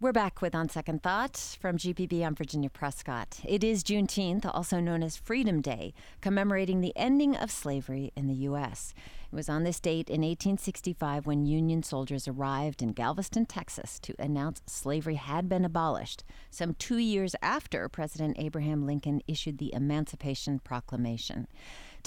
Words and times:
We're 0.00 0.12
back 0.12 0.40
with 0.40 0.54
On 0.54 0.68
Second 0.68 1.02
Thought 1.02 1.56
from 1.60 1.76
GPB. 1.76 2.24
I'm 2.24 2.36
Virginia 2.36 2.70
Prescott. 2.70 3.40
It 3.44 3.64
is 3.64 3.82
Juneteenth, 3.82 4.48
also 4.54 4.78
known 4.78 5.02
as 5.02 5.16
Freedom 5.16 5.60
Day, 5.60 5.92
commemorating 6.20 6.80
the 6.80 6.92
ending 6.94 7.34
of 7.34 7.50
slavery 7.50 8.12
in 8.14 8.28
the 8.28 8.44
U.S. 8.46 8.94
It 9.32 9.34
was 9.34 9.48
on 9.48 9.64
this 9.64 9.80
date 9.80 10.08
in 10.08 10.20
1865 10.20 11.26
when 11.26 11.46
Union 11.46 11.82
soldiers 11.82 12.28
arrived 12.28 12.80
in 12.80 12.92
Galveston, 12.92 13.44
Texas, 13.46 13.98
to 13.98 14.14
announce 14.20 14.62
slavery 14.66 15.16
had 15.16 15.48
been 15.48 15.64
abolished, 15.64 16.22
some 16.48 16.74
two 16.74 16.98
years 16.98 17.34
after 17.42 17.88
President 17.88 18.36
Abraham 18.38 18.86
Lincoln 18.86 19.20
issued 19.26 19.58
the 19.58 19.74
Emancipation 19.74 20.60
Proclamation. 20.60 21.48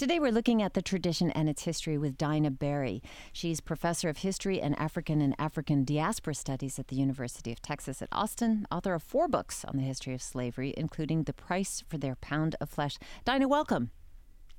Today, 0.02 0.18
we're 0.18 0.32
looking 0.32 0.60
at 0.60 0.74
the 0.74 0.82
tradition 0.82 1.30
and 1.30 1.48
its 1.48 1.62
history 1.62 1.96
with 1.96 2.18
Daina 2.18 2.50
Berry. 2.50 3.04
She's 3.32 3.60
professor 3.60 4.08
of 4.08 4.16
history 4.16 4.60
and 4.60 4.76
African 4.76 5.20
and 5.20 5.32
African 5.38 5.84
diaspora 5.84 6.34
studies 6.34 6.80
at 6.80 6.88
the 6.88 6.96
University 6.96 7.52
of 7.52 7.62
Texas 7.62 8.02
at 8.02 8.08
Austin, 8.10 8.66
author 8.68 8.94
of 8.94 9.02
four 9.04 9.28
books 9.28 9.64
on 9.64 9.76
the 9.76 9.84
history 9.84 10.12
of 10.12 10.20
slavery, 10.20 10.74
including 10.76 11.22
The 11.22 11.32
Price 11.32 11.84
for 11.88 11.98
Their 11.98 12.16
Pound 12.16 12.56
of 12.60 12.68
Flesh. 12.68 12.98
Daina, 13.24 13.46
welcome. 13.46 13.92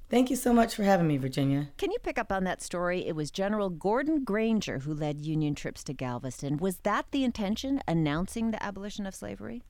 Thank 0.09 0.29
you 0.29 0.37
so 0.37 0.53
much 0.53 0.75
for 0.75 0.83
having 0.83 1.07
me, 1.07 1.17
Virginia. 1.17 1.71
Can 1.77 1.91
you 1.91 1.99
pick 2.01 2.17
up 2.17 2.31
on 2.31 2.45
that 2.45 2.61
story? 2.61 3.05
It 3.05 3.13
was 3.13 3.29
General 3.29 3.69
Gordon 3.69 4.23
Granger 4.23 4.79
who 4.79 4.93
led 4.93 5.19
Union 5.19 5.55
trips 5.55 5.83
to 5.83 5.93
Galveston. 5.93 6.55
Was 6.55 6.77
that 6.83 7.07
the 7.11 7.25
intention, 7.25 7.81
announcing 7.85 8.51
the 8.51 8.63
abolition 8.63 9.05
of 9.05 9.13
slavery? 9.13 9.61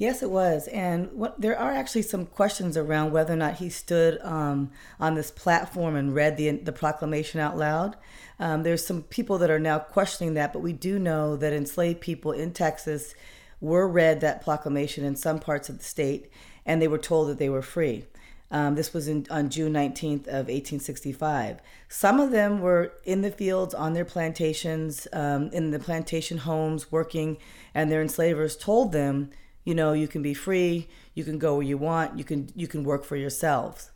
Yes, 0.00 0.22
it 0.22 0.30
was. 0.30 0.66
And 0.68 1.12
what, 1.12 1.38
there 1.38 1.58
are 1.58 1.72
actually 1.72 2.00
some 2.00 2.24
questions 2.24 2.74
around 2.78 3.12
whether 3.12 3.34
or 3.34 3.36
not 3.36 3.56
he 3.56 3.68
stood 3.68 4.18
um, 4.22 4.70
on 4.98 5.14
this 5.14 5.30
platform 5.30 5.94
and 5.94 6.14
read 6.14 6.38
the, 6.38 6.52
the 6.52 6.72
proclamation 6.72 7.38
out 7.38 7.58
loud. 7.58 7.96
Um, 8.38 8.62
there's 8.62 8.86
some 8.86 9.02
people 9.02 9.36
that 9.36 9.50
are 9.50 9.58
now 9.58 9.78
questioning 9.78 10.32
that, 10.34 10.54
but 10.54 10.60
we 10.60 10.72
do 10.72 10.98
know 10.98 11.36
that 11.36 11.52
enslaved 11.52 12.00
people 12.00 12.32
in 12.32 12.54
Texas 12.54 13.14
were 13.60 13.86
read 13.86 14.22
that 14.22 14.42
proclamation 14.42 15.04
in 15.04 15.16
some 15.16 15.38
parts 15.38 15.68
of 15.68 15.76
the 15.76 15.84
state, 15.84 16.30
and 16.64 16.80
they 16.80 16.88
were 16.88 16.96
told 16.96 17.28
that 17.28 17.36
they 17.36 17.50
were 17.50 17.60
free. 17.60 18.06
Um, 18.50 18.76
this 18.76 18.94
was 18.94 19.06
in, 19.06 19.26
on 19.30 19.50
June 19.50 19.74
19th 19.74 20.26
of 20.28 20.48
1865. 20.48 21.60
Some 21.90 22.20
of 22.20 22.30
them 22.30 22.62
were 22.62 22.94
in 23.04 23.20
the 23.20 23.30
fields 23.30 23.74
on 23.74 23.92
their 23.92 24.06
plantations, 24.06 25.06
um, 25.12 25.50
in 25.52 25.72
the 25.72 25.78
plantation 25.78 26.38
homes, 26.38 26.90
working, 26.90 27.36
and 27.74 27.92
their 27.92 28.00
enslavers 28.00 28.56
told 28.56 28.92
them 28.92 29.28
you 29.64 29.74
know 29.74 29.92
you 29.92 30.08
can 30.08 30.22
be 30.22 30.34
free 30.34 30.88
you 31.14 31.24
can 31.24 31.38
go 31.38 31.54
where 31.54 31.62
you 31.62 31.78
want 31.78 32.18
you 32.18 32.24
can 32.24 32.50
you 32.54 32.66
can 32.66 32.84
work 32.84 33.04
for 33.04 33.16
yourselves. 33.16 33.90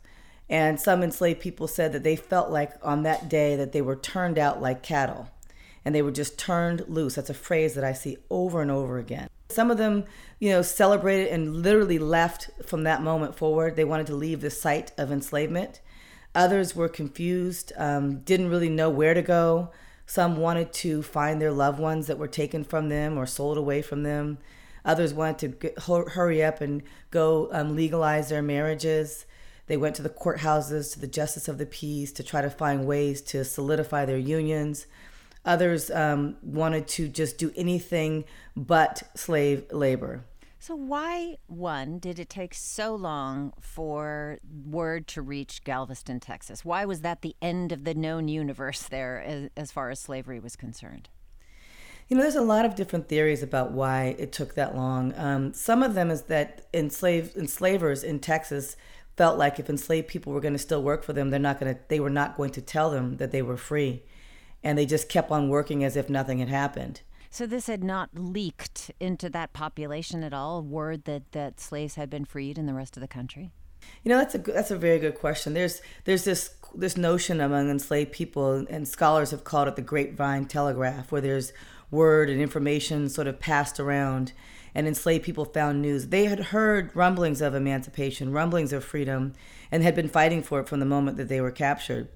And 0.47 0.79
some 0.79 1.01
enslaved 1.01 1.39
people 1.39 1.67
said 1.67 1.91
that 1.93 2.03
they 2.03 2.15
felt 2.15 2.51
like 2.51 2.73
on 2.83 3.01
that 3.01 3.29
day 3.29 3.55
that 3.55 3.71
they 3.71 3.81
were 3.81 3.95
turned 3.95 4.37
out 4.37 4.61
like 4.61 4.83
cattle 4.83 5.29
and 5.83 5.95
they 5.95 6.03
were 6.03 6.11
just 6.11 6.37
turned 6.37 6.85
loose. 6.87 7.15
That's 7.15 7.31
a 7.31 7.33
phrase 7.33 7.73
that 7.73 7.83
i 7.83 7.93
see 7.93 8.17
over 8.29 8.61
and 8.61 8.69
over 8.69 8.99
again. 8.99 9.27
Some 9.49 9.71
of 9.71 9.77
them 9.77 10.05
you 10.39 10.49
know 10.51 10.61
celebrated 10.61 11.29
and 11.29 11.63
literally 11.63 11.99
left 11.99 12.49
from 12.65 12.83
that 12.83 13.01
moment 13.01 13.35
forward. 13.35 13.75
They 13.75 13.85
wanted 13.85 14.07
to 14.07 14.15
leave 14.15 14.41
the 14.41 14.51
site 14.51 14.91
of 14.97 15.11
enslavement. 15.11 15.81
Others 16.35 16.75
were 16.75 16.89
confused 16.89 17.71
um, 17.77 18.19
didn't 18.19 18.49
really 18.49 18.69
know 18.69 18.89
where 18.89 19.13
to 19.13 19.21
go. 19.21 19.71
Some 20.05 20.37
wanted 20.37 20.71
to 20.73 21.01
find 21.01 21.41
their 21.41 21.51
loved 21.51 21.79
ones 21.79 22.05
that 22.05 22.19
were 22.19 22.27
taken 22.27 22.63
from 22.63 22.89
them 22.89 23.17
or 23.17 23.25
sold 23.25 23.57
away 23.57 23.81
from 23.81 24.03
them 24.03 24.37
Others 24.85 25.13
wanted 25.13 25.39
to 25.39 25.47
get, 25.47 25.79
hurry 25.79 26.43
up 26.43 26.61
and 26.61 26.83
go 27.11 27.49
um, 27.51 27.75
legalize 27.75 28.29
their 28.29 28.41
marriages. 28.41 29.25
They 29.67 29.77
went 29.77 29.95
to 29.95 30.03
the 30.03 30.09
courthouses, 30.09 30.93
to 30.93 30.99
the 30.99 31.07
justice 31.07 31.47
of 31.47 31.57
the 31.57 31.65
peace 31.65 32.11
to 32.13 32.23
try 32.23 32.41
to 32.41 32.49
find 32.49 32.85
ways 32.85 33.21
to 33.23 33.43
solidify 33.43 34.05
their 34.05 34.17
unions. 34.17 34.85
Others 35.43 35.91
um, 35.91 36.37
wanted 36.41 36.87
to 36.89 37.07
just 37.07 37.37
do 37.37 37.51
anything 37.55 38.25
but 38.55 39.03
slave 39.15 39.65
labor. 39.71 40.23
So, 40.59 40.75
why, 40.75 41.37
one, 41.45 41.99
did 41.99 42.17
it 42.17 42.29
take 42.29 42.55
so 42.55 42.95
long 42.95 43.53
for 43.59 44.39
word 44.65 45.05
to 45.09 45.21
reach 45.21 45.63
Galveston, 45.63 46.19
Texas? 46.19 46.65
Why 46.65 46.85
was 46.85 47.01
that 47.01 47.21
the 47.21 47.35
end 47.39 47.71
of 47.71 47.83
the 47.83 47.93
known 47.93 48.27
universe 48.27 48.81
there 48.83 49.21
as, 49.21 49.49
as 49.55 49.71
far 49.71 49.91
as 49.91 49.99
slavery 49.99 50.39
was 50.39 50.55
concerned? 50.55 51.09
You 52.07 52.15
know, 52.15 52.21
there's 52.21 52.35
a 52.35 52.41
lot 52.41 52.65
of 52.65 52.75
different 52.75 53.07
theories 53.07 53.41
about 53.41 53.71
why 53.71 54.15
it 54.19 54.31
took 54.31 54.53
that 54.53 54.75
long. 54.75 55.13
Um, 55.17 55.53
some 55.53 55.81
of 55.81 55.95
them 55.95 56.11
is 56.11 56.23
that 56.23 56.67
enslaved 56.71 57.35
enslavers 57.35 58.03
in 58.03 58.19
Texas 58.19 58.75
felt 59.17 59.39
like 59.39 59.59
if 59.59 59.69
enslaved 59.69 60.07
people 60.07 60.31
were 60.31 60.41
going 60.41 60.53
to 60.53 60.59
still 60.59 60.83
work 60.83 61.03
for 61.03 61.13
them, 61.13 61.31
they're 61.31 61.39
not 61.39 61.59
going 61.59 61.73
to 61.73 61.81
they 61.87 61.99
were 61.99 62.11
not 62.11 62.37
going 62.37 62.51
to 62.51 62.61
tell 62.61 62.91
them 62.91 63.17
that 63.17 63.31
they 63.31 63.41
were 63.41 63.57
free, 63.57 64.03
and 64.63 64.77
they 64.77 64.85
just 64.85 65.09
kept 65.09 65.31
on 65.31 65.49
working 65.49 65.83
as 65.83 65.95
if 65.95 66.07
nothing 66.07 66.37
had 66.37 66.49
happened. 66.49 67.01
So 67.31 67.47
this 67.47 67.67
had 67.67 67.83
not 67.83 68.11
leaked 68.13 68.91
into 68.99 69.27
that 69.31 69.53
population 69.53 70.23
at 70.23 70.33
all. 70.33 70.61
Word 70.61 71.05
that 71.05 71.31
that 71.31 71.59
slaves 71.59 71.95
had 71.95 72.09
been 72.09 72.25
freed 72.25 72.59
in 72.59 72.67
the 72.67 72.73
rest 72.75 72.95
of 72.97 73.01
the 73.01 73.07
country. 73.07 73.51
You 74.03 74.09
know, 74.09 74.17
that's 74.17 74.35
a 74.35 74.37
that's 74.37 74.71
a 74.71 74.77
very 74.77 74.99
good 74.99 75.15
question. 75.15 75.55
There's 75.55 75.81
there's 76.03 76.23
this 76.23 76.55
this 76.75 76.97
notion 76.97 77.41
among 77.41 77.69
enslaved 77.69 78.11
people, 78.11 78.65
and 78.69 78.87
scholars 78.87 79.31
have 79.31 79.43
called 79.43 79.67
it 79.67 79.75
the 79.75 79.81
grapevine 79.81 80.45
telegraph, 80.45 81.11
where 81.11 81.21
there's 81.21 81.51
word 81.91 82.29
and 82.29 82.41
information 82.41 83.09
sort 83.09 83.27
of 83.27 83.39
passed 83.39 83.79
around 83.79 84.33
and 84.75 84.87
enslaved 84.87 85.23
people 85.23 85.45
found 85.45 85.81
news. 85.81 86.07
They 86.07 86.25
had 86.25 86.39
heard 86.39 86.93
rumblings 86.93 87.41
of 87.41 87.55
emancipation, 87.55 88.33
rumblings 88.33 88.73
of 88.73 88.83
freedom, 88.83 89.33
and 89.71 89.81
had 89.81 89.95
been 89.95 90.09
fighting 90.09 90.43
for 90.43 90.59
it 90.59 90.67
from 90.67 90.81
the 90.81 90.85
moment 90.85 91.17
that 91.17 91.29
they 91.29 91.39
were 91.39 91.51
captured. 91.51 92.09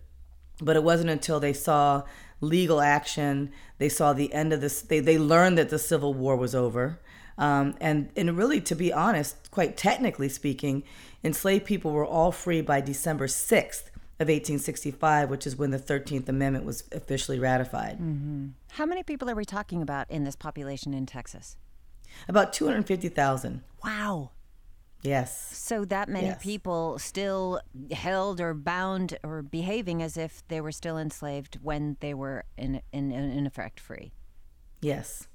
But 0.61 0.75
it 0.75 0.83
wasn't 0.83 1.09
until 1.09 1.39
they 1.39 1.53
saw 1.53 2.03
legal 2.41 2.81
action, 2.81 3.51
they 3.77 3.87
saw 3.87 4.11
the 4.11 4.33
end 4.33 4.51
of 4.51 4.59
this, 4.59 4.81
they, 4.81 4.99
they 4.99 5.17
learned 5.17 5.57
that 5.57 5.69
the 5.69 5.79
Civil 5.79 6.13
War 6.13 6.35
was 6.35 6.53
over. 6.53 6.99
Um, 7.37 7.75
and, 7.79 8.09
and 8.17 8.37
really, 8.37 8.59
to 8.61 8.75
be 8.75 8.91
honest, 8.91 9.49
quite 9.51 9.77
technically 9.77 10.27
speaking, 10.27 10.83
enslaved 11.23 11.63
people 11.63 11.91
were 11.91 12.05
all 12.05 12.33
free 12.33 12.61
by 12.61 12.81
December 12.81 13.27
6th 13.27 13.83
of 14.19 14.27
1865, 14.27 15.29
which 15.29 15.47
is 15.47 15.55
when 15.55 15.71
the 15.71 15.79
13th 15.79 16.27
Amendment 16.27 16.65
was 16.65 16.83
officially 16.91 17.39
ratified. 17.39 17.99
Mm-hmm. 17.99 18.47
How 18.71 18.85
many 18.85 19.01
people 19.01 19.29
are 19.29 19.35
we 19.35 19.45
talking 19.45 19.81
about 19.81 20.11
in 20.11 20.25
this 20.25 20.35
population 20.35 20.93
in 20.93 21.05
Texas? 21.05 21.55
About 22.27 22.51
250,000. 22.51 23.61
Wow. 23.83 24.31
Yes. 25.01 25.55
So 25.57 25.85
that 25.85 26.09
many 26.09 26.27
yes. 26.27 26.43
people 26.43 26.99
still 26.99 27.61
held 27.91 28.41
or 28.41 28.53
bound 28.53 29.17
or 29.23 29.41
behaving 29.41 30.03
as 30.03 30.17
if 30.17 30.45
they 30.49 30.59
were 30.59 30.73
still 30.73 30.97
enslaved 30.97 31.57
when 31.61 31.95
they 32.01 32.13
were 32.13 32.43
in 32.57 32.81
in, 32.91 33.11
in 33.11 33.47
effect 33.47 33.79
free. 33.79 34.11
Yes. 34.81 35.27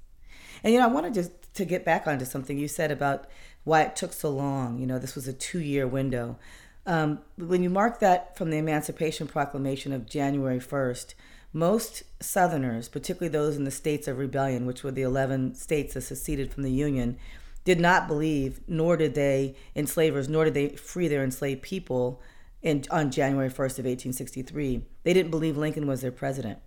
And 0.63 0.71
you 0.71 0.79
know, 0.79 0.85
I 0.85 0.91
wanted 0.91 1.15
to 1.15 1.31
to 1.55 1.65
get 1.65 1.83
back 1.83 2.05
onto 2.05 2.25
something 2.25 2.59
you 2.59 2.67
said 2.67 2.91
about 2.91 3.27
why 3.63 3.81
it 3.81 3.95
took 3.95 4.13
so 4.13 4.29
long. 4.29 4.77
You 4.77 4.85
know, 4.85 4.99
this 4.99 5.15
was 5.15 5.27
a 5.27 5.33
two 5.33 5.59
year 5.59 5.87
window. 5.87 6.37
Um, 6.85 7.19
when 7.37 7.63
you 7.63 7.69
mark 7.69 7.99
that 7.99 8.37
from 8.37 8.51
the 8.51 8.57
Emancipation 8.57 9.27
Proclamation 9.27 9.91
of 9.91 10.05
January 10.05 10.59
1st, 10.59 11.15
most 11.51 12.03
Southerners, 12.19 12.89
particularly 12.89 13.31
those 13.31 13.55
in 13.55 13.63
the 13.63 13.71
states 13.71 14.07
of 14.07 14.17
rebellion, 14.17 14.65
which 14.65 14.83
were 14.83 14.91
the 14.91 15.01
11 15.01 15.55
states 15.55 15.93
that 15.93 16.01
seceded 16.01 16.51
from 16.51 16.63
the 16.63 16.71
Union, 16.71 17.17
did 17.63 17.79
not 17.79 18.07
believe, 18.07 18.59
nor 18.67 18.97
did 18.97 19.15
they, 19.15 19.55
enslavers, 19.75 20.29
nor 20.29 20.45
did 20.45 20.53
they 20.53 20.69
free 20.69 21.07
their 21.07 21.23
enslaved 21.23 21.61
people 21.61 22.21
in, 22.61 22.83
on 22.91 23.09
January 23.09 23.49
1st 23.49 23.79
of 23.79 23.85
1863. 23.85 24.85
They 25.03 25.13
didn't 25.13 25.31
believe 25.31 25.57
Lincoln 25.57 25.87
was 25.87 26.01
their 26.01 26.11
president. 26.11 26.59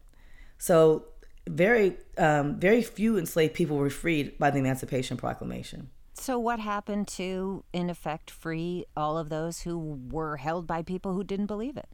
So 0.56 1.04
very, 1.46 1.96
um, 2.16 2.58
very 2.58 2.82
few 2.82 3.18
enslaved 3.18 3.54
people 3.54 3.76
were 3.76 3.90
freed 3.90 4.38
by 4.38 4.50
the 4.50 4.58
Emancipation 4.58 5.16
Proclamation. 5.16 5.90
So, 6.20 6.38
what 6.38 6.58
happened 6.58 7.06
to, 7.08 7.64
in 7.72 7.88
effect, 7.88 8.30
free 8.30 8.84
all 8.96 9.16
of 9.16 9.28
those 9.28 9.60
who 9.60 10.00
were 10.10 10.36
held 10.38 10.66
by 10.66 10.82
people 10.82 11.14
who 11.14 11.22
didn't 11.22 11.46
believe 11.46 11.76
it? 11.76 11.88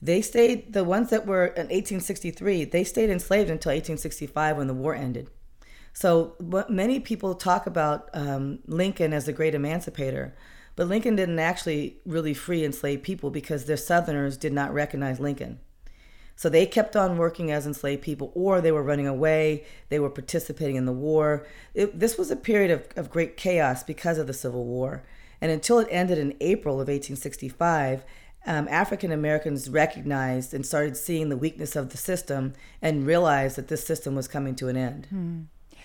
They 0.00 0.20
stayed, 0.20 0.72
the 0.72 0.84
ones 0.84 1.10
that 1.10 1.26
were 1.26 1.46
in 1.46 1.68
1863, 1.68 2.64
they 2.66 2.84
stayed 2.84 3.08
enslaved 3.08 3.50
until 3.50 3.70
1865 3.70 4.56
when 4.56 4.66
the 4.66 4.74
war 4.74 4.94
ended. 4.94 5.30
So, 5.94 6.34
what 6.38 6.70
many 6.70 7.00
people 7.00 7.34
talk 7.34 7.66
about 7.66 8.10
um, 8.12 8.58
Lincoln 8.66 9.12
as 9.12 9.24
the 9.24 9.32
great 9.32 9.54
emancipator, 9.54 10.34
but 10.76 10.88
Lincoln 10.88 11.16
didn't 11.16 11.38
actually 11.38 11.98
really 12.04 12.34
free 12.34 12.64
enslaved 12.64 13.02
people 13.02 13.30
because 13.30 13.64
the 13.64 13.76
Southerners 13.76 14.36
did 14.36 14.52
not 14.52 14.72
recognize 14.72 15.18
Lincoln. 15.18 15.60
So 16.42 16.48
they 16.48 16.66
kept 16.66 16.96
on 16.96 17.18
working 17.18 17.52
as 17.52 17.68
enslaved 17.68 18.02
people, 18.02 18.32
or 18.34 18.60
they 18.60 18.72
were 18.72 18.82
running 18.82 19.06
away, 19.06 19.64
they 19.90 20.00
were 20.00 20.10
participating 20.10 20.74
in 20.74 20.86
the 20.86 20.92
war. 20.92 21.46
It, 21.72 22.00
this 22.00 22.18
was 22.18 22.32
a 22.32 22.36
period 22.36 22.72
of, 22.72 22.88
of 22.96 23.12
great 23.12 23.36
chaos 23.36 23.84
because 23.84 24.18
of 24.18 24.26
the 24.26 24.32
Civil 24.32 24.64
War. 24.64 25.04
And 25.40 25.52
until 25.52 25.78
it 25.78 25.86
ended 25.88 26.18
in 26.18 26.34
April 26.40 26.80
of 26.80 26.88
1865, 26.88 28.04
um, 28.44 28.66
African 28.66 29.12
Americans 29.12 29.70
recognized 29.70 30.52
and 30.52 30.66
started 30.66 30.96
seeing 30.96 31.28
the 31.28 31.36
weakness 31.36 31.76
of 31.76 31.90
the 31.90 31.96
system 31.96 32.54
and 32.82 33.06
realized 33.06 33.54
that 33.54 33.68
this 33.68 33.86
system 33.86 34.16
was 34.16 34.26
coming 34.26 34.56
to 34.56 34.66
an 34.66 34.76
end. 34.76 35.06
Hmm. 35.10 35.42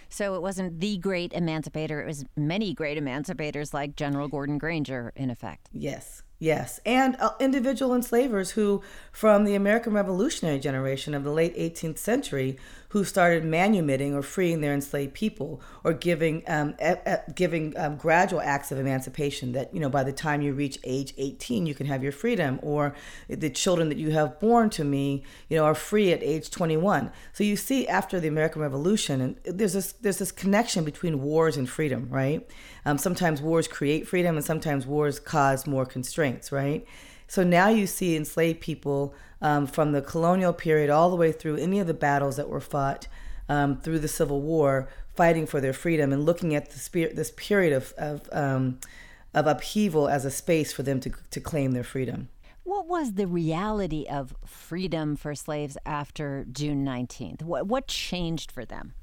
So 0.10 0.36
it 0.36 0.42
wasn't 0.42 0.80
the 0.80 0.98
great 0.98 1.34
emancipator, 1.34 2.02
it 2.02 2.06
was 2.06 2.26
many 2.36 2.74
great 2.74 2.98
emancipators 2.98 3.74
like 3.74 3.96
General 3.96 4.28
Gordon 4.28 4.58
Granger, 4.58 5.12
in 5.16 5.30
effect. 5.30 5.70
Yes. 5.72 6.24
Yes, 6.40 6.80
and 6.86 7.16
uh, 7.16 7.32
individual 7.40 7.96
enslavers 7.96 8.52
who, 8.52 8.84
from 9.12 9.44
the 9.44 9.56
American 9.56 9.94
Revolutionary 9.94 10.60
generation 10.60 11.16
of 11.16 11.24
the 11.24 11.32
late 11.32 11.58
18th 11.58 11.98
century, 11.98 12.58
who 12.90 13.04
started 13.04 13.44
manumitting 13.44 14.14
or 14.14 14.22
freeing 14.22 14.62
their 14.62 14.74
enslaved 14.74 15.14
people, 15.14 15.62
or 15.84 15.94
giving 15.94 16.44
um, 16.48 16.76
e- 16.84 16.94
e- 17.08 17.32
giving 17.36 17.78
um, 17.78 17.98
gradual 17.98 18.42
acts 18.42 18.72
of 18.72 18.78
emancipation. 18.78 19.52
That 19.52 19.74
you 19.74 19.80
know, 19.80 19.90
by 19.90 20.04
the 20.04 20.14
time 20.14 20.42
you 20.42 20.54
reach 20.54 20.80
age 20.84 21.14
18, 21.18 21.66
you 21.66 21.76
can 21.76 21.86
have 21.88 22.02
your 22.02 22.12
freedom, 22.12 22.60
or 22.62 22.96
the 23.28 23.50
children 23.50 23.90
that 23.90 23.98
you 23.98 24.12
have 24.12 24.40
born 24.40 24.70
to 24.72 24.84
me, 24.84 25.24
you 25.50 25.58
know, 25.58 25.66
are 25.66 25.76
free 25.76 26.12
at 26.12 26.24
age 26.24 26.50
21. 26.50 27.12
So 27.34 27.44
you 27.44 27.58
see, 27.58 27.88
after 27.88 28.20
the 28.20 28.28
American 28.28 28.62
Revolution, 28.62 29.22
and 29.22 29.38
there's 29.44 29.74
this 29.74 29.92
there's 29.94 30.20
this 30.20 30.32
connection 30.32 30.84
between 30.84 31.22
wars 31.22 31.58
and 31.58 31.70
freedom, 31.70 32.08
right? 32.10 32.48
Um, 32.86 32.98
sometimes 32.98 33.42
wars 33.42 33.68
create 33.68 34.08
freedom, 34.08 34.38
and 34.38 34.46
sometimes 34.46 34.88
wars 34.88 35.20
cause 35.20 35.68
more 35.68 35.86
constraints, 35.86 36.52
right? 36.52 36.88
So 37.28 37.44
now 37.44 37.70
you 37.70 37.88
see 37.88 38.16
enslaved 38.16 38.62
people 38.62 39.14
um, 39.42 39.68
from 39.68 39.92
the 39.92 40.02
colonial 40.02 40.54
period 40.54 40.90
all 40.90 41.10
the 41.10 41.16
way 41.16 41.32
through 41.32 41.58
any 41.58 41.80
of 41.80 41.88
the 41.88 41.94
battles 41.94 42.38
that 42.38 42.50
were 42.50 42.62
fought 42.62 43.08
um, 43.50 43.78
through 43.78 44.00
the 44.00 44.08
Civil 44.08 44.42
War, 44.42 44.88
fighting 45.16 45.46
for 45.46 45.62
their 45.62 45.74
freedom 45.74 46.12
and 46.12 46.26
looking 46.26 46.56
at 46.56 46.72
the 46.72 46.80
spirit, 46.80 47.16
this 47.16 47.32
period 47.36 47.74
of 47.74 47.94
of, 47.98 48.30
um, 48.32 48.80
of 49.34 49.48
upheaval 49.48 50.08
as 50.08 50.26
a 50.26 50.32
space 50.32 50.74
for 50.74 50.84
them 50.84 51.00
to 51.02 51.12
to 51.32 51.40
claim 51.40 51.72
their 51.72 51.84
freedom. 51.84 52.30
What 52.64 52.88
was 52.88 53.14
the 53.14 53.28
reality 53.28 54.06
of 54.10 54.36
freedom 54.46 55.16
for 55.16 55.36
slaves 55.36 55.78
after 55.86 56.46
June 56.52 56.84
19th? 56.84 57.42
What, 57.42 57.66
what 57.66 57.88
changed 57.88 58.52
for 58.52 58.66
them? 58.66 58.94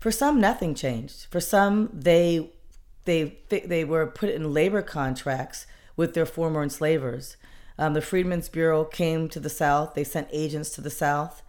For 0.00 0.10
some, 0.10 0.40
nothing 0.40 0.74
changed. 0.74 1.26
For 1.30 1.38
some, 1.38 1.88
they 1.92 2.50
they 3.04 3.38
they 3.48 3.84
were 3.84 4.06
put 4.06 4.30
in 4.30 4.52
labor 4.52 4.82
contracts 4.82 5.66
with 5.98 6.14
their 6.14 6.24
former 6.24 6.62
enslavers. 6.62 7.36
Um, 7.76 7.92
the 7.92 8.00
Freedmen's 8.00 8.48
Bureau 8.48 8.84
came 8.84 9.28
to 9.28 9.40
the 9.40 9.50
South. 9.50 9.94
They 9.94 10.04
sent 10.04 10.28
agents 10.32 10.70
to 10.70 10.80
the 10.80 10.90
South. 10.90 11.42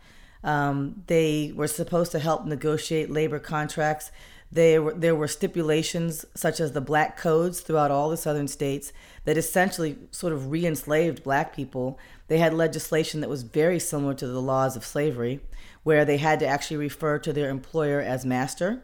Um, 0.43 1.03
they 1.07 1.53
were 1.55 1.67
supposed 1.67 2.11
to 2.13 2.19
help 2.19 2.45
negotiate 2.45 3.09
labor 3.09 3.39
contracts. 3.39 4.11
They 4.51 4.79
were, 4.79 4.93
there 4.93 5.15
were 5.15 5.27
stipulations 5.27 6.25
such 6.35 6.59
as 6.59 6.71
the 6.71 6.81
black 6.81 7.15
codes 7.15 7.59
throughout 7.61 7.91
all 7.91 8.09
the 8.09 8.17
southern 8.17 8.47
states 8.47 8.91
that 9.25 9.37
essentially 9.37 9.97
sort 10.09 10.33
of 10.33 10.49
re 10.49 10.65
enslaved 10.65 11.23
black 11.23 11.55
people. 11.55 11.99
They 12.27 12.39
had 12.39 12.53
legislation 12.53 13.21
that 13.21 13.29
was 13.29 13.43
very 13.43 13.79
similar 13.79 14.15
to 14.15 14.27
the 14.27 14.41
laws 14.41 14.75
of 14.75 14.85
slavery, 14.85 15.41
where 15.83 16.05
they 16.05 16.17
had 16.17 16.39
to 16.39 16.47
actually 16.47 16.77
refer 16.77 17.19
to 17.19 17.33
their 17.33 17.49
employer 17.49 18.01
as 18.01 18.25
master 18.25 18.83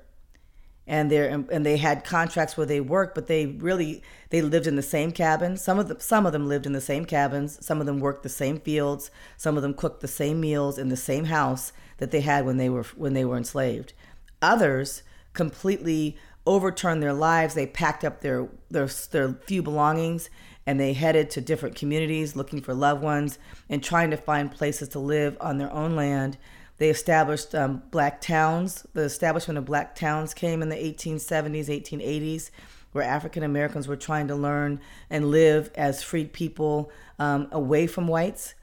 and 0.87 1.09
they 1.09 1.27
and 1.27 1.65
they 1.65 1.77
had 1.77 2.03
contracts 2.03 2.55
where 2.55 2.65
they 2.65 2.79
worked, 2.79 3.15
but 3.15 3.27
they 3.27 3.47
really 3.47 4.03
they 4.29 4.41
lived 4.41 4.67
in 4.67 4.75
the 4.75 4.83
same 4.83 5.11
cabins. 5.11 5.61
Some 5.61 5.79
of 5.79 5.87
them 5.87 5.99
some 5.99 6.25
of 6.25 6.33
them 6.33 6.47
lived 6.47 6.65
in 6.65 6.73
the 6.73 6.81
same 6.81 7.05
cabins. 7.05 7.63
Some 7.65 7.79
of 7.79 7.85
them 7.85 7.99
worked 7.99 8.23
the 8.23 8.29
same 8.29 8.59
fields. 8.59 9.09
Some 9.35 9.57
of 9.57 9.63
them 9.63 9.73
cooked 9.73 10.01
the 10.01 10.07
same 10.07 10.39
meals 10.39 10.77
in 10.77 10.89
the 10.89 10.97
same 10.97 11.25
house 11.25 11.73
that 11.97 12.11
they 12.11 12.21
had 12.21 12.45
when 12.45 12.57
they 12.57 12.69
were 12.69 12.83
when 12.95 13.13
they 13.13 13.25
were 13.25 13.37
enslaved. 13.37 13.93
Others 14.41 15.01
completely 15.33 16.17
overturned 16.45 17.01
their 17.01 17.13
lives. 17.13 17.55
They 17.55 17.65
packed 17.65 18.03
up 18.03 18.21
their 18.21 18.47
their 18.69 18.87
their 19.11 19.33
few 19.33 19.63
belongings 19.63 20.29
and 20.67 20.79
they 20.79 20.93
headed 20.93 21.29
to 21.31 21.41
different 21.41 21.75
communities 21.75 22.35
looking 22.35 22.61
for 22.61 22.73
loved 22.73 23.01
ones 23.01 23.39
and 23.69 23.83
trying 23.83 24.11
to 24.11 24.17
find 24.17 24.51
places 24.51 24.89
to 24.89 24.99
live 24.99 25.37
on 25.39 25.57
their 25.57 25.71
own 25.71 25.95
land 25.95 26.37
they 26.77 26.89
established 26.89 27.55
um, 27.55 27.83
black 27.91 28.21
towns. 28.21 28.85
The 28.93 29.03
establishment 29.03 29.57
of 29.57 29.65
black 29.65 29.95
towns 29.95 30.33
came 30.33 30.61
in 30.61 30.69
the 30.69 30.75
1870s, 30.75 31.67
1880s, 31.67 32.49
where 32.91 33.03
African 33.03 33.43
Americans 33.43 33.87
were 33.87 33.95
trying 33.95 34.27
to 34.27 34.35
learn 34.35 34.81
and 35.09 35.31
live 35.31 35.71
as 35.75 36.03
freed 36.03 36.33
people 36.33 36.91
um, 37.17 37.47
away 37.51 37.87
from 37.87 38.07
whites. 38.07 38.55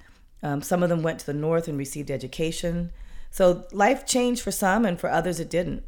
Um, 0.43 0.61
some 0.61 0.83
of 0.83 0.89
them 0.89 1.03
went 1.03 1.21
to 1.21 1.27
the 1.27 1.35
north 1.35 1.69
and 1.69 1.79
received 1.79 2.11
education. 2.11 2.93
So 3.31 3.65
life 3.73 4.05
changed 4.05 4.43
for 4.43 4.51
some, 4.51 4.85
and 4.85 5.01
for 5.01 5.09
others, 5.09 5.41
it 5.41 5.49
didn't. 5.49 5.85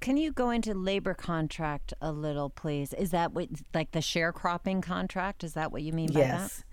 Can 0.00 0.16
you 0.16 0.32
go 0.32 0.48
into 0.48 0.72
labor 0.72 1.12
contract 1.12 1.92
a 2.00 2.10
little, 2.10 2.48
please? 2.48 2.94
Is 2.94 3.10
that 3.10 3.32
what, 3.32 3.48
like 3.74 3.90
the 3.90 3.98
sharecropping 3.98 4.82
contract? 4.82 5.44
Is 5.44 5.52
that 5.54 5.72
what 5.72 5.82
you 5.82 5.92
mean 5.92 6.10
by 6.10 6.20
yes. 6.20 6.30
that? 6.30 6.40
Yes, 6.40 6.64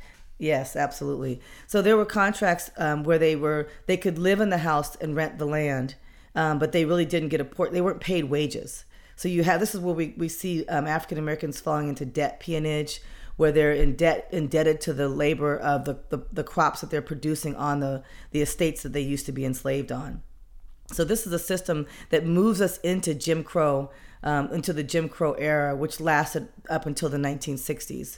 absolutely. 0.76 1.40
So 1.68 1.84
there 1.84 1.96
were 1.96 2.04
contracts 2.04 2.72
um, 2.78 3.04
where 3.04 3.20
they 3.20 3.36
were 3.36 3.70
they 3.86 3.96
could 3.96 4.18
live 4.18 4.42
in 4.42 4.50
the 4.50 4.58
house 4.58 4.96
and 4.96 5.16
rent 5.16 5.38
the 5.38 5.46
land, 5.46 5.96
um, 6.34 6.58
but 6.58 6.72
they 6.72 6.84
really 6.84 7.06
didn't 7.06 7.30
get 7.30 7.40
a 7.40 7.46
port. 7.46 7.72
They 7.72 7.80
weren't 7.80 8.02
paid 8.02 8.24
wages. 8.26 8.84
So 9.16 9.30
you 9.30 9.44
have 9.44 9.60
this 9.60 9.76
is 9.76 9.82
where 9.82 9.94
we 9.94 10.16
we 10.18 10.28
see 10.28 10.66
um, 10.66 10.88
African 10.88 11.20
Americans 11.20 11.60
falling 11.60 11.90
into 11.90 12.06
debt 12.06 12.40
peonage, 12.40 13.02
where 13.38 13.52
they're 13.52 13.72
in 13.72 13.96
debt 13.96 14.28
indebted 14.32 14.82
to 14.82 14.94
the 14.94 15.08
labor 15.08 15.56
of 15.56 15.86
the, 15.86 16.00
the, 16.10 16.26
the 16.34 16.44
crops 16.44 16.82
that 16.82 16.90
they're 16.90 17.04
producing 17.04 17.56
on 17.56 17.80
the 17.80 18.04
the 18.32 18.42
estates 18.42 18.82
that 18.82 18.94
they 18.94 19.02
used 19.02 19.28
to 19.28 19.32
be 19.32 19.46
enslaved 19.46 19.92
on. 19.92 20.24
So 20.92 21.04
this 21.04 21.28
is 21.28 21.34
a 21.34 21.40
system 21.40 21.86
that 22.10 22.26
moves 22.26 22.62
us 22.62 22.80
into 22.80 23.14
Jim 23.14 23.44
Crow, 23.44 23.92
um, 24.24 24.52
into 24.52 24.74
the 24.74 24.84
Jim 24.84 25.08
Crow 25.08 25.34
era, 25.34 25.76
which 25.76 26.00
lasted 26.00 26.50
up 26.68 26.88
until 26.88 27.10
the 27.10 27.18
1960s 27.18 28.18